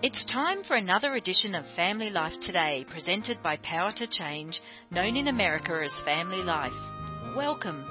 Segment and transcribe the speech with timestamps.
[0.00, 4.60] It's time for another edition of Family Life Today, presented by Power to Change,
[4.92, 6.70] known in America as Family Life.
[7.36, 7.84] Welcome.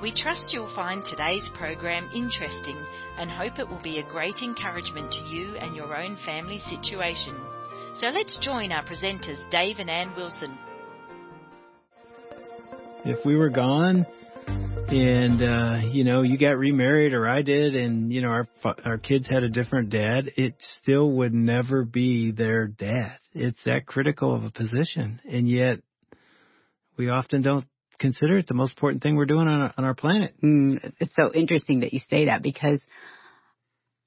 [0.00, 2.78] We trust you'll find today's program interesting
[3.18, 7.36] and hope it will be a great encouragement to you and your own family situation.
[7.96, 10.56] So let's join our presenters, Dave and Ann Wilson.
[13.04, 14.06] If we were gone,
[14.90, 18.48] and uh you know you got remarried or I did and you know our
[18.84, 23.18] our kids had a different dad it still would never be their dad.
[23.34, 25.20] It's that critical of a position.
[25.30, 25.80] And yet
[26.96, 27.66] we often don't
[27.98, 30.34] consider it the most important thing we're doing on our, on our planet.
[30.42, 32.80] Mm, it's so interesting that you say that because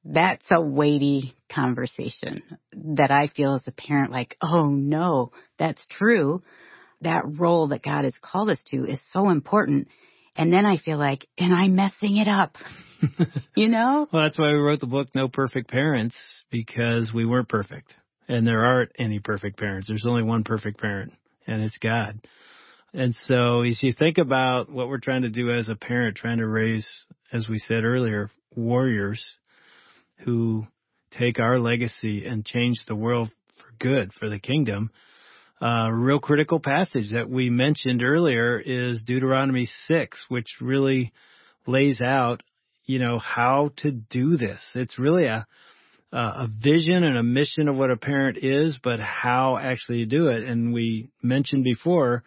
[0.04, 2.42] that's a weighty conversation
[2.74, 6.42] that I feel as a parent like oh no that's true.
[7.02, 9.88] That role that God has called us to is so important
[10.36, 12.56] and then I feel like, and I'm messing it up.
[13.56, 14.08] you know?
[14.12, 16.16] Well, that's why we wrote the book No Perfect Parents
[16.52, 17.94] because we weren't perfect.
[18.28, 19.88] And there aren't any perfect parents.
[19.88, 21.14] There's only one perfect parent,
[21.48, 22.22] and it's God.
[22.94, 26.38] And so as you think about what we're trying to do as a parent, trying
[26.38, 26.88] to raise,
[27.32, 29.24] as we said earlier, warriors
[30.24, 30.68] who
[31.18, 34.92] take our legacy and change the world for good, for the kingdom,
[35.62, 41.14] uh, real critical passage that we mentioned earlier is Deuteronomy 6, which really
[41.68, 42.42] lays out,
[42.86, 44.60] you know, how to do this.
[44.74, 45.46] It's really a,
[46.12, 50.28] a vision and a mission of what a parent is, but how actually you do
[50.28, 50.44] it.
[50.44, 52.24] And we mentioned before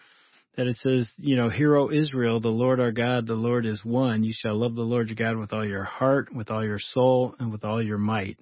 [0.57, 3.85] that it says, you know, Hear, O Israel, the Lord our God, the Lord is
[3.85, 4.23] one.
[4.23, 7.35] You shall love the Lord your God with all your heart, with all your soul,
[7.41, 8.39] and with all your might.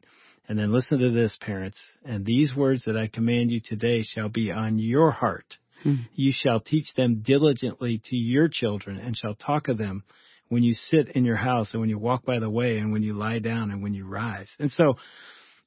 [0.48, 1.78] And then listen to this, parents.
[2.04, 5.56] And these words that I command you today shall be on your heart.
[5.82, 5.94] Hmm.
[6.14, 10.04] You shall teach them diligently to your children and shall talk of them
[10.48, 13.02] when you sit in your house and when you walk by the way and when
[13.02, 14.48] you lie down and when you rise.
[14.58, 14.94] And so,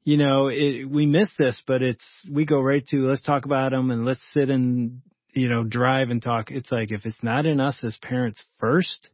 [0.03, 3.71] you know, it, we miss this, but it's, we go right to let's talk about
[3.71, 5.01] them and let's sit and,
[5.33, 6.51] you know, drive and talk.
[6.51, 9.09] It's like if it's not in us as parents first,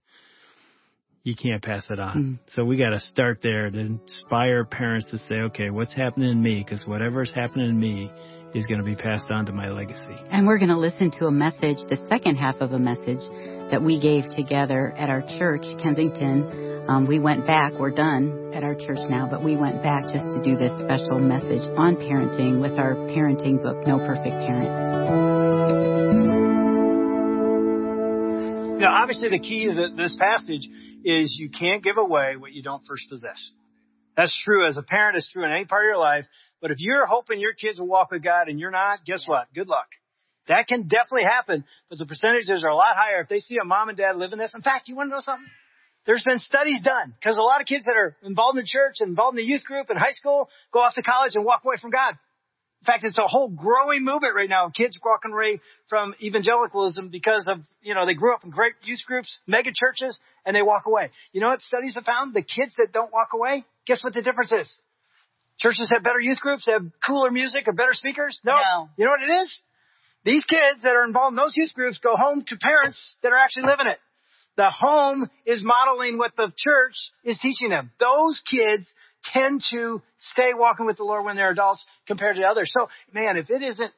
[1.24, 2.18] you can't pass it on.
[2.18, 2.54] Mm.
[2.56, 6.42] So we got to start there to inspire parents to say, okay, what's happening in
[6.42, 6.64] me?
[6.64, 8.12] Because whatever's happening in me
[8.56, 10.18] is going to be passed on to my legacy.
[10.32, 13.22] And we're going to listen to a message, the second half of a message
[13.72, 16.90] that we gave together at our church, Kensington.
[16.90, 20.26] Um, we went back, we're done at our church now, but we went back just
[20.26, 25.41] to do this special message on parenting with our parenting book, No Perfect Parent.
[28.82, 30.68] Know, obviously the key to this passage
[31.06, 33.38] is you can't give away what you don't first possess.
[34.18, 36.26] That's true as a parent, it's true in any part of your life.
[36.62, 39.54] But if you're hoping your kids will walk with God and you're not, guess what?
[39.54, 39.86] Good luck.
[40.48, 43.66] That can definitely happen, but the percentages are a lot higher if they see a
[43.66, 44.54] mom and dad living this.
[44.56, 45.48] In fact, you want to know something?
[46.08, 48.96] There's been studies done because a lot of kids that are involved in the church
[49.00, 51.76] involved in the youth group in high school go off to college and walk away
[51.80, 52.16] from God.
[52.82, 57.46] In fact, it's a whole growing movement right now kids walking away from evangelicalism because
[57.48, 60.88] of, you know, they grew up in great youth groups, mega churches, and they walk
[60.88, 61.12] away.
[61.32, 62.34] You know what studies have found?
[62.34, 64.80] The kids that don't walk away, guess what the difference is?
[65.60, 68.40] Churches have better youth groups, have cooler music or better speakers?
[68.44, 68.54] No.
[68.54, 68.90] no.
[68.98, 69.62] You know what it is?
[70.26, 73.38] These kids that are involved in those youth groups go home to parents that are
[73.38, 74.00] actually living it.
[74.58, 77.92] The home is modeling what the church is teaching them.
[78.00, 78.92] Those kids
[79.24, 82.72] tend to stay walking with the Lord when they're adults compared to others.
[82.74, 83.92] So, man, if it isn't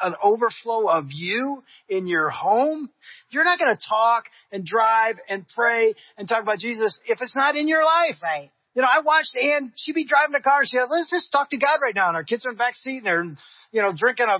[0.00, 2.90] an overflow of you in your home,
[3.30, 7.36] you're not going to talk and drive and pray and talk about Jesus if it's
[7.36, 8.16] not in your life.
[8.22, 8.50] Right.
[8.74, 11.50] You know, I watched Ann, she'd be driving a car, she said, let's just talk
[11.50, 12.08] to God right now.
[12.08, 13.24] And our kids are in the back seat and they're,
[13.72, 14.38] you know, drinking a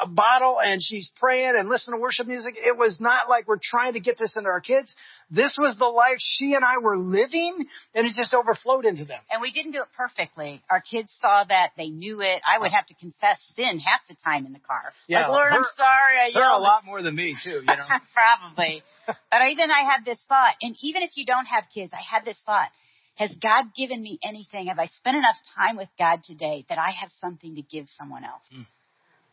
[0.00, 2.54] a bottle and she's praying and listening to worship music.
[2.56, 4.94] It was not like we're trying to get this into our kids.
[5.30, 9.20] This was the life she and I were living and it just overflowed into them.
[9.30, 10.62] And we didn't do it perfectly.
[10.70, 11.70] Our kids saw that.
[11.76, 12.40] They knew it.
[12.46, 14.92] I would have to confess sin half the time in the car.
[15.08, 16.18] Yeah, like, Lord, her, I'm sorry.
[16.18, 17.86] I her a lot more than me too, you know.
[18.14, 18.82] Probably.
[19.06, 19.16] but
[19.50, 22.38] even I had this thought, and even if you don't have kids, I had this
[22.46, 22.68] thought.
[23.16, 24.68] Has God given me anything?
[24.68, 28.24] Have I spent enough time with God today that I have something to give someone
[28.24, 28.42] else?
[28.56, 28.66] Mm.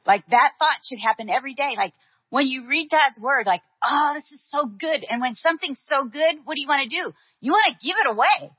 [0.10, 1.76] Like that thought should happen every day.
[1.78, 1.94] Like
[2.32, 5.06] when you read God's word, like, oh, this is so good.
[5.08, 7.14] And when something's so good, what do you want to do?
[7.42, 8.52] You want to give it away.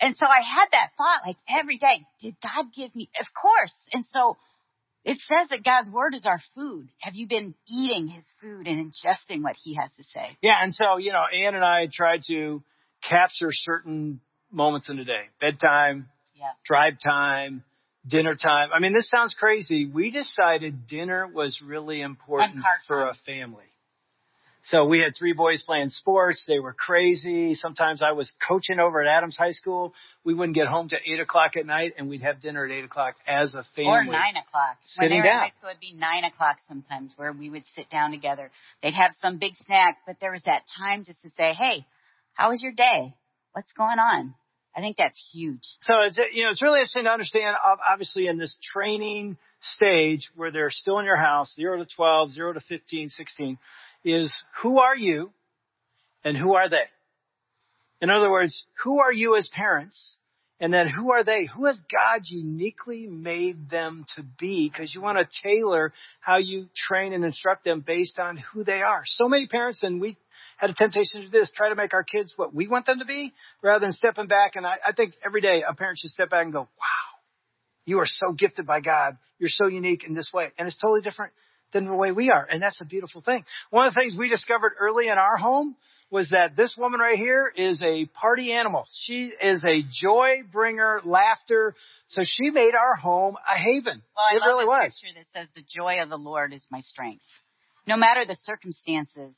[0.00, 3.10] And so I had that thought like every day, did God give me?
[3.20, 3.74] Of course.
[3.92, 4.38] And so
[5.04, 6.88] it says that God's word is our food.
[7.00, 10.38] Have you been eating his food and ingesting what he has to say?
[10.40, 10.56] Yeah.
[10.62, 12.62] And so, you know, Ann and I tried to
[13.06, 14.20] capture certain
[14.50, 16.52] moments in the day, bedtime, yeah.
[16.64, 17.62] drive time,
[18.08, 18.70] dinner time.
[18.74, 19.86] I mean, this sounds crazy.
[19.86, 23.64] We decided dinner was really important for a family.
[24.70, 26.44] So we had three boys playing sports.
[26.46, 27.54] They were crazy.
[27.54, 29.94] Sometimes I was coaching over at Adams High School.
[30.24, 32.84] We wouldn't get home to eight o'clock at night, and we'd have dinner at eight
[32.84, 33.90] o'clock as a family.
[33.90, 34.76] Or nine o'clock.
[34.98, 37.64] When Sitting they were in high school, it'd be nine o'clock sometimes where we would
[37.74, 38.50] sit down together.
[38.82, 41.86] They'd have some big snack, but there was that time just to say, hey,
[42.34, 43.14] how was your day?
[43.52, 44.34] What's going on?
[44.76, 45.62] I think that's huge.
[45.82, 47.56] So it's you know it's really interesting to understand.
[47.64, 49.36] ob- Obviously, in this training
[49.74, 53.58] stage where they're still in your house, zero to 12, zero to 15, 16,
[54.04, 54.32] is
[54.62, 55.30] who are you,
[56.24, 56.84] and who are they?
[58.00, 60.16] In other words, who are you as parents,
[60.60, 61.46] and then who are they?
[61.46, 64.70] Who has God uniquely made them to be?
[64.72, 68.82] Because you want to tailor how you train and instruct them based on who they
[68.82, 69.02] are.
[69.06, 70.16] So many parents, and we
[70.58, 72.98] had a temptation to do this, try to make our kids what we want them
[72.98, 73.32] to be,
[73.62, 74.56] rather than stepping back.
[74.56, 77.08] And I, I think every day a parent should step back and go, wow,
[77.86, 79.16] you are so gifted by God.
[79.38, 80.48] You're so unique in this way.
[80.58, 81.32] And it's totally different
[81.72, 82.46] than the way we are.
[82.50, 83.44] And that's a beautiful thing.
[83.70, 85.76] One of the things we discovered early in our home
[86.10, 88.84] was that this woman right here is a party animal.
[89.04, 91.74] She is a joy bringer, laughter.
[92.08, 94.02] So she made our home a haven.
[94.16, 94.96] Well, I it love really the was.
[94.96, 97.24] scripture that says, "The joy of the Lord is my strength."
[97.86, 99.34] No matter the circumstances,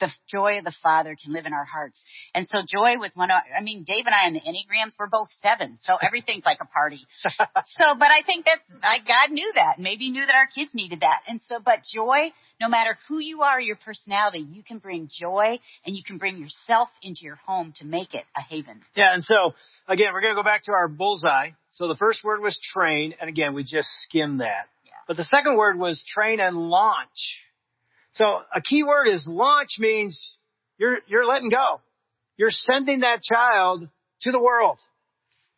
[0.00, 2.00] the joy of the Father can live in our hearts.
[2.34, 5.06] And so joy was one of, I mean, Dave and I on the Enneagrams, we're
[5.06, 7.00] both seven, so everything's like a party.
[7.24, 11.00] so, but I think that I, God knew that, maybe knew that our kids needed
[11.00, 11.20] that.
[11.28, 15.58] And so, but joy, no matter who you are, your personality, you can bring joy
[15.84, 18.80] and you can bring yourself into your home to make it a haven.
[18.94, 19.54] Yeah, and so
[19.88, 21.50] again, we're going to go back to our bullseye.
[21.72, 24.68] So the first word was train, and again, we just skimmed that.
[24.84, 24.92] Yeah.
[25.06, 27.40] But the second word was train and launch.
[28.16, 28.24] So
[28.54, 30.34] a key word is launch means
[30.78, 31.80] you're you're letting go.
[32.36, 33.88] You're sending that child
[34.22, 34.78] to the world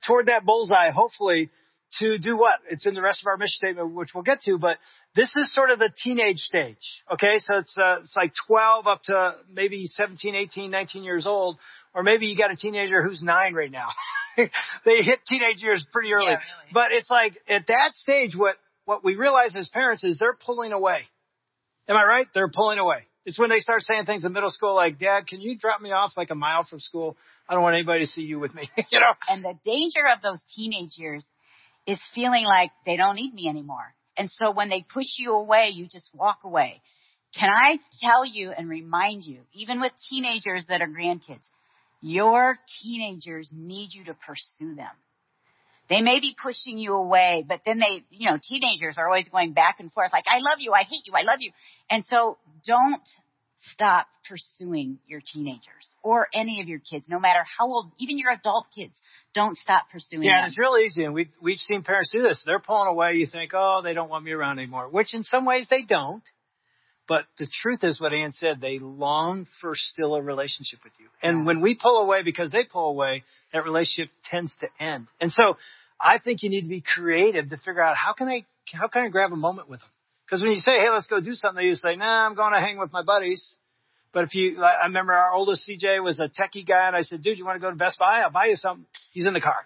[0.06, 1.50] toward that bullseye, hopefully
[1.98, 2.54] to do what?
[2.70, 4.76] It's in the rest of our mission statement, which we'll get to, but
[5.16, 6.76] this is sort of the teenage stage.
[7.12, 7.38] Okay.
[7.38, 11.58] So it's, uh, it's like 12 up to maybe 17, 18, 19 years old,
[11.94, 13.88] or maybe you got a teenager who's nine right now.
[14.36, 16.26] they hit teenage years pretty early.
[16.26, 16.72] Yeah, really.
[16.72, 20.72] But it's like at that stage, what, what we realize as parents is they're pulling
[20.72, 21.00] away.
[21.88, 22.26] Am I right?
[22.34, 23.04] They're pulling away.
[23.24, 25.90] It's when they start saying things in middle school like, Dad, can you drop me
[25.90, 27.16] off like a mile from school?
[27.48, 28.70] I don't want anybody to see you with me.
[28.90, 29.12] you know?
[29.28, 31.26] And the danger of those teenage years
[31.86, 33.94] is feeling like they don't need me anymore.
[34.16, 36.82] And so when they push you away, you just walk away.
[37.38, 41.44] Can I tell you and remind you, even with teenagers that are grandkids,
[42.00, 44.90] your teenagers need you to pursue them.
[45.88, 49.52] They may be pushing you away, but then they, you know, teenagers are always going
[49.54, 51.52] back and forth like, I love you, I hate you, I love you.
[51.90, 52.36] And so
[52.66, 53.02] don't
[53.72, 58.30] stop pursuing your teenagers or any of your kids, no matter how old, even your
[58.32, 58.94] adult kids.
[59.34, 60.48] Don't stop pursuing Yeah, and them.
[60.48, 62.42] it's real easy, and we've we've seen parents do this.
[62.44, 63.14] They're pulling away.
[63.14, 66.22] You think, oh, they don't want me around anymore, which in some ways they don't.
[67.08, 71.06] But the truth is, what Ann said, they long for still a relationship with you.
[71.22, 73.24] And when we pull away because they pull away,
[73.54, 75.06] that relationship tends to end.
[75.18, 75.56] And so,
[76.00, 79.02] I think you need to be creative to figure out how can I how can
[79.02, 79.88] I grab a moment with them?
[80.26, 82.60] Because when you say, hey, let's go do something, they say, nah, I'm going to
[82.60, 83.42] hang with my buddies.
[84.12, 87.22] But if you, I remember our oldest CJ was a techie guy, and I said,
[87.22, 88.20] dude, you want to go to Best Buy?
[88.20, 88.84] I'll buy you something.
[89.12, 89.56] He's in the car.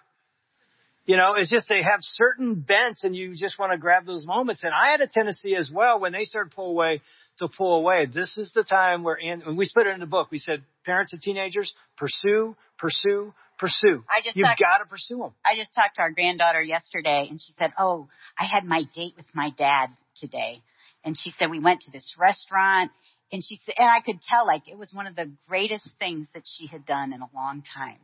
[1.05, 4.25] You know, it's just they have certain bents, and you just want to grab those
[4.25, 4.63] moments.
[4.63, 7.01] And I had a tendency as well when they started pull away
[7.39, 8.05] to pull away.
[8.05, 11.13] This is the time where, and we split it in the book, we said, parents
[11.13, 13.33] of teenagers, pursue, pursue,
[13.63, 14.03] pursue.
[14.09, 15.33] I just You've got to pursue them.
[15.45, 18.07] I just talked to our granddaughter yesterday and she said, Oh,
[18.37, 19.87] I had my date with my dad
[20.19, 20.61] today.
[21.05, 22.91] And she said, We went to this restaurant
[23.31, 26.27] and she said, and I could tell like it was one of the greatest things
[26.33, 27.97] that she had done in a long time.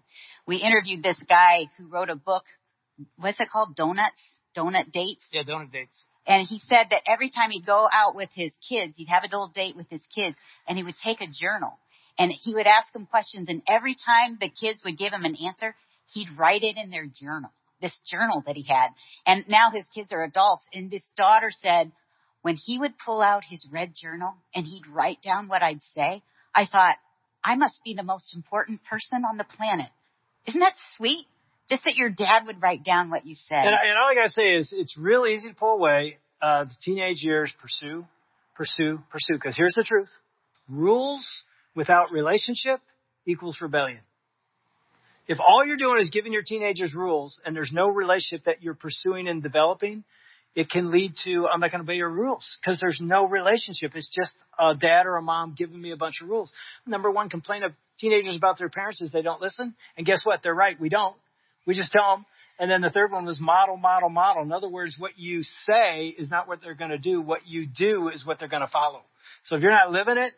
[0.48, 2.44] We interviewed this guy who wrote a book.
[3.18, 3.76] What's it called?
[3.76, 4.20] Donuts?
[4.58, 5.24] Donut dates?
[5.32, 6.04] Yeah, donut dates.
[6.26, 9.28] And he said that every time he'd go out with his kids, he'd have a
[9.28, 10.36] little date with his kids
[10.68, 11.78] and he would take a journal
[12.20, 15.38] and he would ask them questions and every time the kids would give him an
[15.44, 15.74] answer,
[16.14, 17.50] he'd write it in their journal,
[17.82, 18.90] this journal that he had.
[19.26, 21.92] And now his kids are adults and this daughter said
[22.42, 26.22] when he would pull out his red journal and he'd write down what I'd say,
[26.54, 26.96] I thought,
[27.44, 29.88] I must be the most important person on the planet.
[30.46, 31.26] Isn't that sweet?
[31.70, 33.60] Just that your dad would write down what you said.
[33.66, 36.18] And, and all I gotta say is, it's real easy to pull away.
[36.42, 38.06] Uh, the teenage years, pursue,
[38.56, 39.34] pursue, pursue.
[39.34, 40.10] Because here's the truth:
[40.68, 41.26] rules
[41.76, 42.80] without relationship
[43.26, 44.00] equals rebellion.
[45.28, 48.74] If all you're doing is giving your teenagers rules and there's no relationship that you're
[48.74, 50.04] pursuing and developing,
[50.56, 53.92] it can lead to I'm not going to obey your rules because there's no relationship.
[53.96, 56.52] It's just a dad or a mom giving me a bunch of rules.
[56.88, 59.76] Number one complaint of teenagers about their parents is they don't listen.
[59.96, 60.40] And guess what?
[60.42, 60.80] They're right.
[60.80, 61.16] We don't.
[61.68, 62.26] We just tell them.
[62.58, 64.44] And then the third one was model, model, model.
[64.44, 67.22] In other words, what you say is not what they're going to do.
[67.22, 69.02] What you do is what they're going to follow.
[69.46, 70.34] So if you're not living it,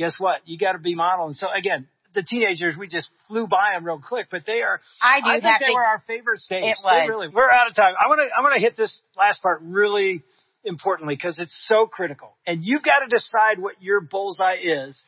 [0.00, 0.40] guess what?
[0.46, 1.34] You got to be modeling.
[1.34, 4.80] So again, the teenagers, we just flew by them real quick, but they are.
[5.00, 6.64] I do I think they to- were our favorite stage.
[6.64, 7.08] It They was.
[7.08, 7.28] really.
[7.28, 7.94] We're out of time.
[8.02, 8.28] I want to.
[8.36, 10.22] I want to hit this last part really
[10.64, 14.56] importantly because it's so critical, and you've got to decide what your bullseye
[14.88, 15.00] is.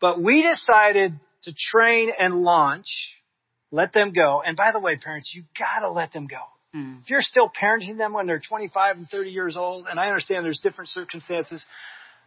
[0.00, 2.86] But we decided to train and launch,
[3.70, 4.42] let them go.
[4.44, 6.42] And by the way, parents, you got to let them go.
[6.74, 7.02] Mm.
[7.02, 10.44] If you're still parenting them when they're 25 and 30 years old, and I understand
[10.44, 11.64] there's different circumstances,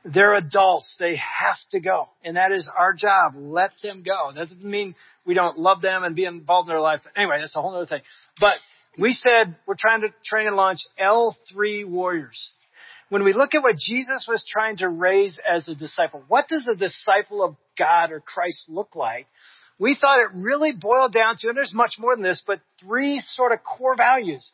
[0.05, 0.95] they're adults.
[1.00, 2.10] They have to go.
[2.24, 3.33] And that is our job.
[3.36, 4.31] Let them go.
[4.33, 4.95] That doesn't mean
[5.25, 7.01] we don't love them and be involved in their life.
[7.15, 8.01] Anyway, that's a whole other thing.
[8.39, 8.55] But
[8.98, 12.53] we said we're trying to train and launch L3 warriors.
[13.10, 16.67] When we look at what Jesus was trying to raise as a disciple, what does
[16.67, 19.27] a disciple of God or Christ look like?
[19.79, 23.22] We thought it really boiled down to, and there's much more than this, but three
[23.25, 24.50] sort of core values.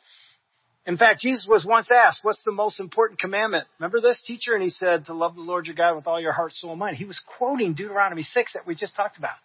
[0.86, 3.67] In fact, Jesus was once asked, what's the most important commandment?
[3.79, 4.53] Remember this teacher?
[4.53, 6.79] And he said, to love the Lord your God with all your heart, soul, and
[6.79, 6.98] mind.
[6.98, 9.36] He was quoting Deuteronomy 6 that we just talked about.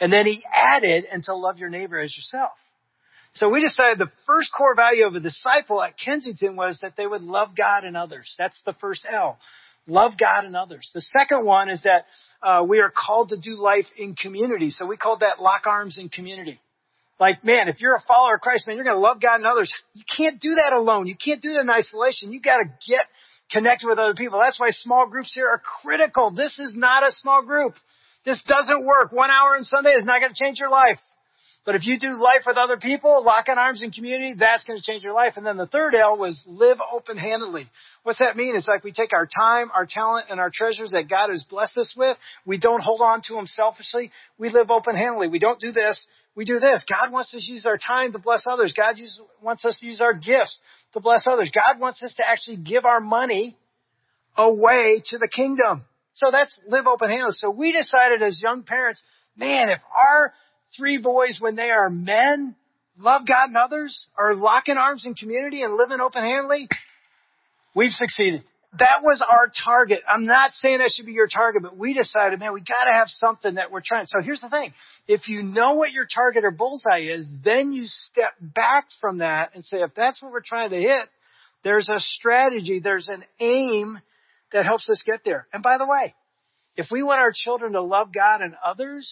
[0.00, 2.52] And then he added, and to love your neighbor as yourself.
[3.34, 7.06] So we decided the first core value of a disciple at Kensington was that they
[7.06, 8.34] would love God and others.
[8.38, 9.38] That's the first L.
[9.86, 10.90] Love God and others.
[10.94, 12.06] The second one is that
[12.42, 14.70] uh, we are called to do life in community.
[14.70, 16.60] So we called that lock arms in community.
[17.20, 19.46] Like, man, if you're a follower of Christ, man, you're going to love God and
[19.46, 19.72] others.
[19.94, 21.06] You can't do that alone.
[21.06, 22.32] You can't do that in isolation.
[22.32, 23.06] You got to get
[23.50, 24.40] connected with other people.
[24.42, 26.30] That's why small groups here are critical.
[26.30, 27.74] This is not a small group.
[28.24, 29.10] This doesn't work.
[29.10, 30.98] One hour on Sunday is not going to change your life.
[31.64, 34.78] But if you do life with other people, lock in arms in community, that's going
[34.78, 35.34] to change your life.
[35.36, 37.68] And then the third L was live open-handedly.
[38.04, 38.56] What's that mean?
[38.56, 41.76] It's like we take our time, our talent, and our treasures that God has blessed
[41.76, 42.16] us with.
[42.46, 44.12] We don't hold on to them selfishly.
[44.38, 45.28] We live open-handedly.
[45.28, 46.06] We don't do this.
[46.38, 46.84] We do this.
[46.88, 48.72] God wants us to use our time to bless others.
[48.72, 48.94] God
[49.42, 50.60] wants us to use our gifts
[50.92, 51.50] to bless others.
[51.52, 53.56] God wants us to actually give our money
[54.36, 55.82] away to the kingdom.
[56.14, 57.34] So that's live open handed.
[57.34, 59.02] So we decided as young parents,
[59.36, 60.32] man, if our
[60.76, 62.54] three boys, when they are men,
[62.96, 66.68] love God and others, are locking arms in community and living open-handedly,
[67.74, 68.44] we've succeeded.
[68.72, 70.00] That was our target.
[70.06, 73.08] I'm not saying that should be your target, but we decided, man, we gotta have
[73.08, 74.04] something that we're trying.
[74.06, 74.74] So here's the thing.
[75.06, 79.52] If you know what your target or bullseye is, then you step back from that
[79.54, 81.08] and say, if that's what we're trying to hit,
[81.64, 83.98] there's a strategy, there's an aim
[84.52, 85.46] that helps us get there.
[85.52, 86.14] And by the way,
[86.76, 89.10] if we want our children to love God and others,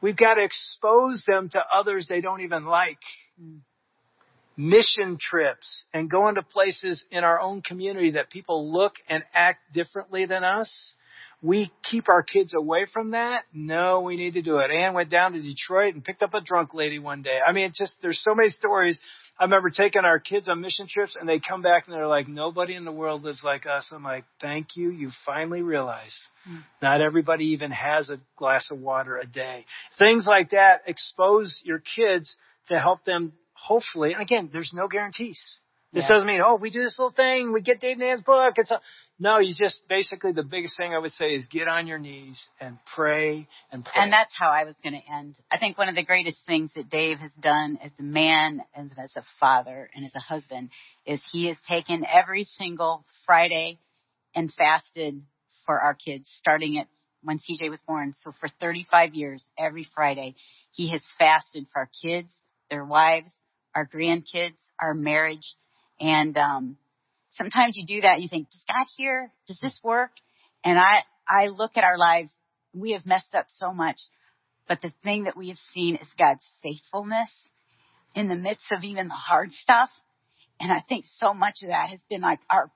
[0.00, 2.98] we've got to expose them to others they don't even like.
[3.40, 3.60] Mm.
[4.60, 9.72] Mission trips and going to places in our own community that people look and act
[9.72, 10.68] differently than us.
[11.40, 13.44] We keep our kids away from that.
[13.54, 14.72] No, we need to do it.
[14.72, 17.38] Ann went down to Detroit and picked up a drunk lady one day.
[17.46, 19.00] I mean, it's just, there's so many stories.
[19.38, 22.26] I remember taking our kids on mission trips and they come back and they're like,
[22.26, 23.86] nobody in the world lives like us.
[23.92, 24.90] I'm like, thank you.
[24.90, 26.56] You finally realized hmm.
[26.82, 29.64] not everybody even has a glass of water a day.
[30.00, 32.36] Things like that expose your kids
[32.68, 35.40] to help them hopefully, and again, there's no guarantees.
[35.92, 36.08] This Yeah.
[36.10, 38.54] doesn't mean, oh, we do this little thing, we get Dave and Ann's book.
[38.58, 38.80] It's a,
[39.18, 42.38] no, you just basically the biggest thing I would say is get on your knees
[42.60, 44.02] and pray and pray.
[44.02, 45.36] And that's how I was going to end.
[45.50, 48.90] I think one of the greatest things that Dave has done as a man, as,
[48.98, 50.70] as a father, and as a husband
[51.06, 53.78] is he has taken every single Friday
[54.34, 55.22] and fasted
[55.64, 56.86] for our kids, starting at
[57.22, 58.12] when CJ was born.
[58.22, 60.34] So for 35 years, every Friday,
[60.72, 62.30] he has fasted for our kids,
[62.70, 63.32] their wives,
[63.74, 65.54] our grandkids, our marriage.
[66.00, 66.76] And um,
[67.32, 69.32] sometimes you do that and you think, does God hear?
[69.46, 70.10] Does this work?
[70.64, 72.32] And I, I look at our lives.
[72.74, 73.96] We have messed up so much,
[74.68, 77.30] but the thing that we have seen is God's faithfulness
[78.14, 79.90] in the midst of even the hard stuff.
[80.60, 82.70] And I think so much of that has been like our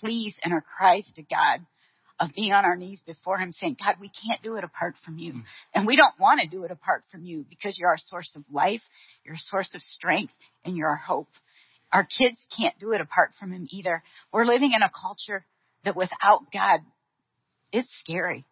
[0.00, 1.60] pleas and our cries to God
[2.18, 5.18] of being on our knees before Him saying, God, we can't do it apart from
[5.18, 5.32] you.
[5.32, 5.40] Hmm.
[5.74, 8.42] And we don't want to do it apart from you because you're our source of
[8.50, 8.82] life,
[9.24, 10.32] you're a source of strength,
[10.64, 11.28] and you're our hope.
[11.92, 14.02] Our kids can't do it apart from Him either.
[14.32, 15.44] We're living in a culture
[15.84, 16.80] that without God,
[17.72, 18.44] it's scary.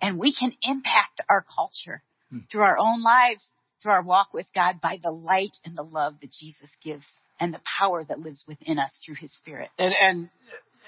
[0.00, 2.40] And we can impact our culture hmm.
[2.50, 3.44] through our own lives,
[3.82, 7.04] through our walk with God by the light and the love that Jesus gives
[7.40, 9.68] and the power that lives within us through His Spirit.
[9.78, 10.28] And, and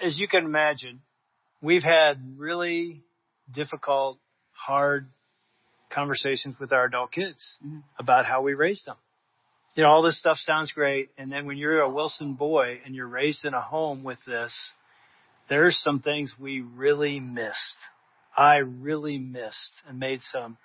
[0.02, 1.00] as you can imagine,
[1.60, 3.02] we've had really
[3.52, 4.18] difficult,
[4.52, 5.08] hard
[5.90, 7.82] conversations with our adult kids Mhm.
[7.98, 8.96] about how we raised them.
[9.74, 11.10] You know, all this stuff sounds great.
[11.16, 14.52] And then when you're a Wilson boy and you're raised in a home with this,
[15.48, 17.76] there's some things we really missed.
[18.36, 20.58] I really missed and made some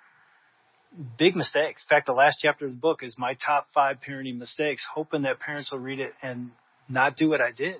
[1.18, 1.82] big mistakes.
[1.82, 5.22] In fact, the last chapter of the book is my top five parenting mistakes, hoping
[5.22, 6.52] that parents will read it and
[6.88, 7.76] not do what I did.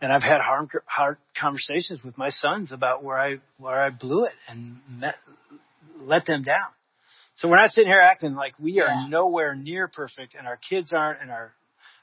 [0.00, 4.24] And I've had hard, hard conversations with my sons about where I where I blew
[4.24, 5.14] it and met,
[6.00, 6.68] let them down.
[7.36, 9.06] So we're not sitting here acting like we are yeah.
[9.08, 11.52] nowhere near perfect, and our kids aren't, and our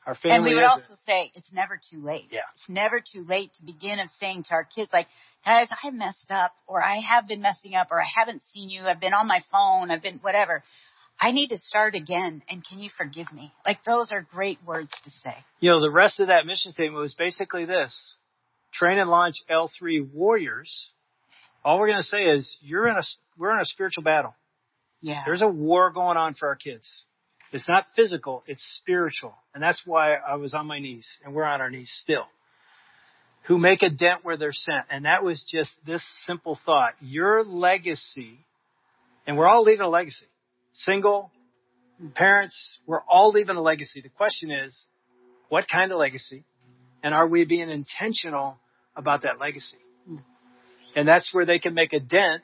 [0.05, 0.35] our family.
[0.35, 2.27] And we would also say it's never too late.
[2.31, 2.39] Yeah.
[2.55, 5.07] It's never too late to begin of saying to our kids, like,
[5.45, 8.83] guys, I messed up, or I have been messing up, or I haven't seen you.
[8.83, 9.91] I've been on my phone.
[9.91, 10.63] I've been whatever.
[11.19, 13.53] I need to start again, and can you forgive me?
[13.65, 15.35] Like those are great words to say.
[15.59, 18.15] You know, the rest of that mission statement was basically this:
[18.73, 20.89] train and launch L3 warriors.
[21.63, 23.03] All we're going to say is you're in a
[23.37, 24.35] we're in a spiritual battle.
[25.01, 25.21] Yeah.
[25.25, 26.87] There's a war going on for our kids.
[27.53, 29.35] It's not physical, it's spiritual.
[29.53, 32.25] And that's why I was on my knees, and we're on our knees still.
[33.43, 34.85] Who make a dent where they're sent.
[34.89, 36.93] And that was just this simple thought.
[36.99, 38.39] Your legacy,
[39.27, 40.25] and we're all leaving a legacy.
[40.73, 41.31] Single,
[42.15, 44.01] parents, we're all leaving a legacy.
[44.01, 44.77] The question is,
[45.49, 46.43] what kind of legacy?
[47.03, 48.57] And are we being intentional
[48.95, 49.77] about that legacy?
[50.95, 52.43] And that's where they can make a dent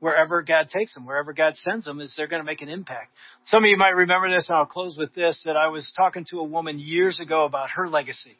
[0.00, 3.12] wherever God takes them, wherever God sends them, is they're going to make an impact.
[3.46, 6.26] Some of you might remember this, and I'll close with this, that I was talking
[6.30, 8.38] to a woman years ago about her legacy.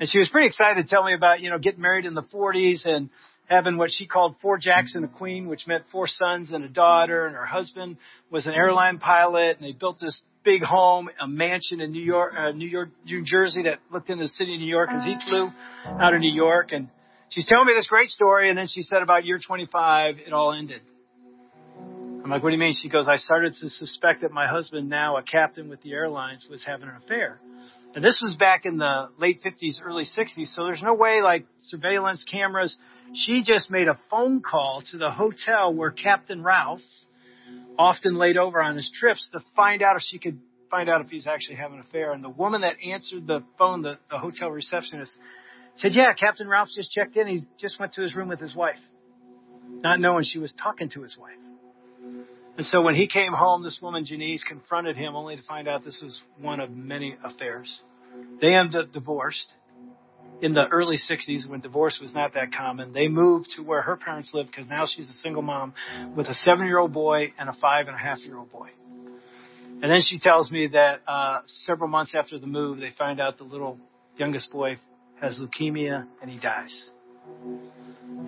[0.00, 2.22] And she was pretty excited to tell me about, you know, getting married in the
[2.22, 3.10] 40s and
[3.50, 6.68] having what she called four jacks and a queen, which meant four sons and a
[6.68, 7.96] daughter, and her husband
[8.30, 12.32] was an airline pilot, and they built this big home, a mansion in New York,
[12.38, 15.16] uh, New York, New Jersey that looked into the city of New York because he
[15.28, 15.50] flew
[15.84, 16.88] out of New York and
[17.30, 20.52] she's telling me this great story, and then she said about year 25, it all
[20.52, 20.82] ended.
[22.22, 22.74] I'm like, what do you mean?
[22.80, 26.46] She goes, I started to suspect that my husband, now a captain with the airlines,
[26.48, 27.40] was having an affair.
[27.94, 31.46] And this was back in the late 50s, early 60s, so there's no way like
[31.58, 32.76] surveillance cameras.
[33.14, 36.80] She just made a phone call to the hotel where Captain Ralph
[37.78, 40.38] often laid over on his trips to find out if she could
[40.70, 42.12] find out if he's actually having an affair.
[42.12, 45.12] And the woman that answered the phone, the, the hotel receptionist,
[45.76, 47.26] Said, yeah, Captain Ralph just checked in.
[47.26, 48.78] He just went to his room with his wife,
[49.66, 51.38] not knowing she was talking to his wife.
[52.58, 55.82] And so when he came home, this woman, Janice, confronted him only to find out
[55.84, 57.80] this was one of many affairs.
[58.40, 59.46] They ended up divorced
[60.42, 62.92] in the early 60s when divorce was not that common.
[62.92, 65.74] They moved to where her parents lived because now she's a single mom
[66.16, 68.68] with a seven year old boy and a five and a half year old boy.
[69.82, 73.38] And then she tells me that uh, several months after the move, they find out
[73.38, 73.78] the little
[74.18, 74.76] youngest boy
[75.20, 76.90] has leukemia and he dies.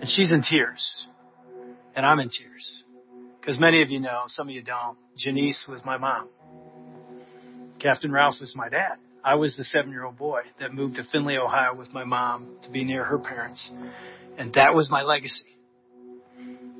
[0.00, 1.06] And she's in tears.
[1.94, 2.84] And I'm in tears.
[3.40, 6.28] Because many of you know, some of you don't, Janice was my mom.
[7.80, 8.96] Captain Ralph was my dad.
[9.24, 12.56] I was the seven year old boy that moved to Findlay, Ohio with my mom
[12.64, 13.70] to be near her parents.
[14.38, 15.44] And that was my legacy.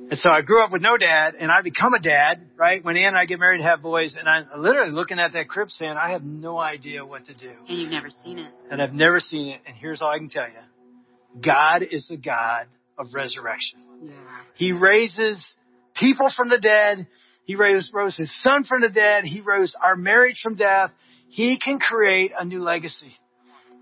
[0.09, 2.83] And so I grew up with no dad, and I become a dad, right?
[2.83, 5.47] When Ann and I get married and have boys, and I'm literally looking at that
[5.47, 7.51] crib saying, I have no idea what to do.
[7.67, 8.51] And you've never seen it.
[8.69, 11.41] And I've never seen it, and here's all I can tell you.
[11.41, 13.79] God is the God of resurrection.
[14.03, 14.13] Yeah.
[14.55, 15.55] He raises
[15.95, 17.07] people from the dead.
[17.45, 19.23] He rose, rose his son from the dead.
[19.23, 20.91] He rose our marriage from death.
[21.33, 23.17] He can create a new legacy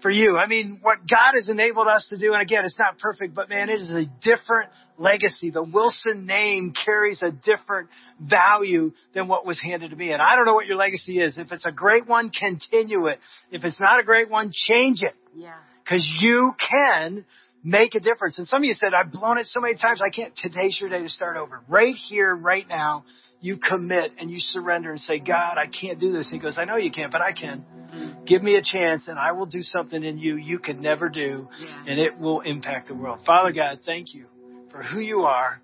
[0.02, 0.38] for you.
[0.38, 3.50] I mean, what God has enabled us to do, and again, it's not perfect, but
[3.50, 5.50] man, it is a different legacy.
[5.50, 7.90] The Wilson name carries a different
[8.22, 10.14] value than what was handed to me.
[10.14, 11.38] And I don't know what your legacy is.
[11.38, 13.20] If it's a great one, continue it.
[13.52, 15.14] If it's not a great one, change it.
[15.36, 15.56] Yeah.
[15.90, 17.26] Cause you can
[17.66, 18.38] make a difference.
[18.38, 20.34] And some of you said, I've blown it so many times, I can't.
[20.38, 21.60] Today's your day to start over.
[21.68, 23.04] Right here, right now,
[23.42, 26.30] you commit and you surrender and say, God, I can't do this.
[26.30, 27.66] He goes, I know you can't, but I can.
[27.94, 28.26] Mm-hmm.
[28.26, 31.50] Give me a chance and I will do something in you you could never do
[31.60, 31.84] yeah.
[31.88, 33.20] and it will impact the world.
[33.26, 34.28] Father God, thank you
[34.70, 35.60] for who you are.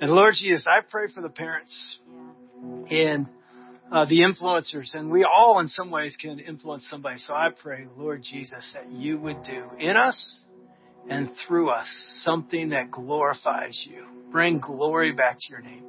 [0.00, 1.98] And Lord Jesus, I pray for the parents
[2.90, 3.26] and
[3.92, 7.18] uh, the influencers, and we all in some ways can influence somebody.
[7.18, 10.42] So I pray, Lord Jesus, that you would do in us
[11.08, 11.88] and through us
[12.22, 14.06] something that glorifies you.
[14.30, 15.82] Bring glory back to your name.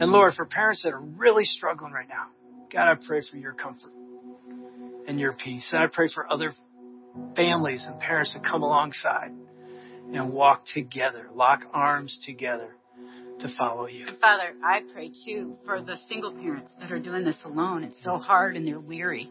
[0.00, 2.26] And Lord, for parents that are really struggling right now,
[2.72, 3.92] God, I pray for your comfort
[5.06, 5.68] and your peace.
[5.72, 6.52] And I pray for other
[7.36, 9.32] families and parents to come alongside
[10.12, 12.74] and walk together, lock arms together
[13.42, 14.06] to follow you.
[14.06, 17.84] And Father, I pray too for the single parents that are doing this alone.
[17.84, 19.28] It's so hard and they're weary.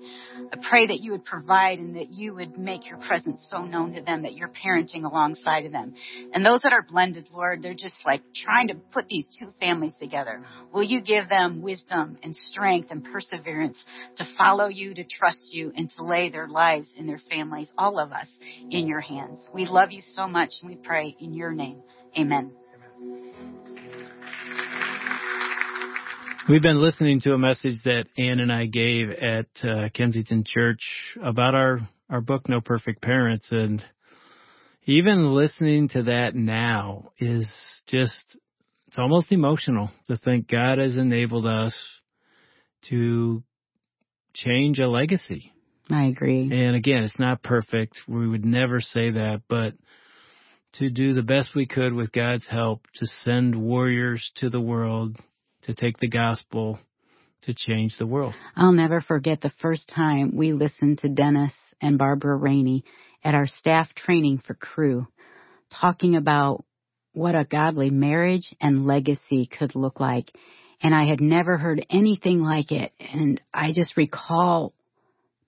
[0.51, 3.93] I pray that you would provide and that you would make your presence so known
[3.93, 5.93] to them that you're parenting alongside of them.
[6.33, 9.93] And those that are blended, Lord, they're just like trying to put these two families
[9.99, 10.43] together.
[10.73, 13.77] Will you give them wisdom and strength and perseverance
[14.17, 17.97] to follow you, to trust you, and to lay their lives and their families, all
[17.97, 18.27] of us,
[18.69, 19.39] in your hands?
[19.53, 21.81] We love you so much and we pray in your name.
[22.17, 22.51] Amen.
[26.51, 30.81] We've been listening to a message that Ann and I gave at uh, Kensington Church
[31.23, 33.81] about our our book No Perfect Parents and
[34.83, 37.47] even listening to that now is
[37.87, 38.21] just,
[38.87, 41.73] it's almost emotional to think God has enabled us
[42.89, 43.41] to
[44.33, 45.53] change a legacy.
[45.89, 46.49] I agree.
[46.51, 47.95] And again, it's not perfect.
[48.09, 49.75] We would never say that, but
[50.79, 55.17] to do the best we could with God's help to send warriors to the world
[55.73, 56.79] to take the gospel
[57.43, 58.35] to change the world.
[58.55, 62.83] I'll never forget the first time we listened to Dennis and Barbara Rainey
[63.23, 65.07] at our staff training for Cru
[65.79, 66.65] talking about
[67.13, 70.31] what a godly marriage and legacy could look like.
[70.83, 72.91] And I had never heard anything like it.
[72.99, 74.73] And I just recall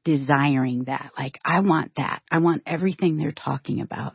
[0.06, 1.12] desiring that.
[1.18, 2.22] Like, I want that.
[2.32, 4.14] I want everything they're talking about.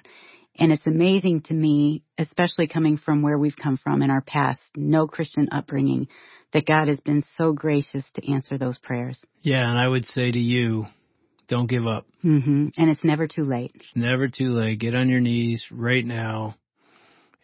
[0.59, 4.61] And it's amazing to me, especially coming from where we've come from in our past,
[4.77, 6.09] no Christian upbringing,
[6.53, 9.21] that God has been so gracious to answer those prayers.
[9.43, 10.87] Yeah, and I would say to you,
[11.49, 12.07] don't give up.
[12.25, 12.69] Mm-hmm.
[12.77, 13.73] And it's never too late.
[13.75, 14.81] It's never too late.
[14.81, 16.57] Get on your knees right now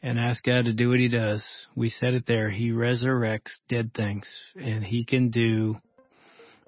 [0.02, 1.42] and ask God to do what He does.
[1.74, 2.50] We said it there.
[2.50, 5.76] He resurrects dead things, and He can do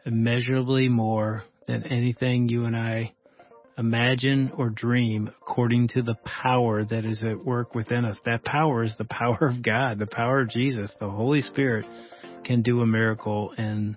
[0.04, 3.12] immeasurably more than anything you and I
[3.78, 8.16] imagine or dream according to the power that is at work within us.
[8.24, 10.90] That power is the power of God, the power of Jesus.
[10.98, 11.86] The Holy Spirit
[12.44, 13.96] can do a miracle and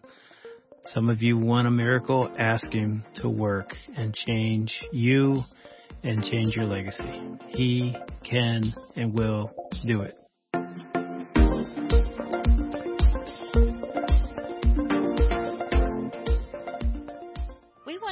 [0.93, 5.43] some of you want a miracle, ask Him to work and change you
[6.03, 7.21] and change your legacy.
[7.49, 9.51] He can and will
[9.85, 10.18] do it.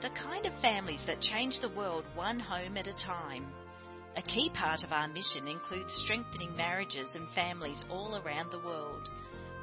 [0.00, 3.46] the kind of families that change the world one home at a time.
[4.16, 9.08] A key part of our mission includes strengthening marriages and families all around the world.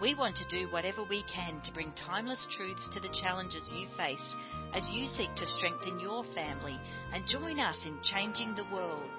[0.02, 3.88] We want to do whatever we can to bring timeless truths to the challenges you
[3.96, 4.36] face
[4.74, 6.78] as you seek to strengthen your family
[7.14, 9.10] and join us in changing the world.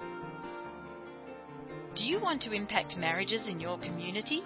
[1.95, 4.43] Do you want to impact marriages in your community?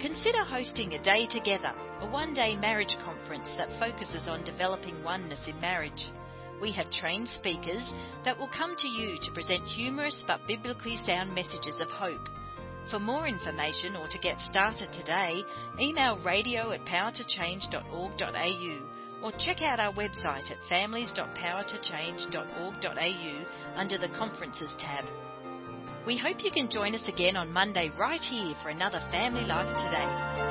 [0.00, 5.46] Consider hosting a day together, a one day marriage conference that focuses on developing oneness
[5.46, 6.10] in marriage.
[6.58, 7.92] We have trained speakers
[8.24, 12.30] that will come to you to present humorous but biblically sound messages of hope.
[12.90, 15.44] For more information or to get started today,
[15.78, 18.78] email radio at powertochange.org.au
[19.22, 23.44] or check out our website at families.powertochange.org.au
[23.76, 25.04] under the Conferences tab.
[26.06, 29.76] We hope you can join us again on Monday right here for another Family Life
[29.76, 30.49] Today.